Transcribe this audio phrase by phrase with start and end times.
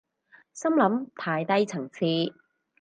[0.51, 2.33] 心諗太低層次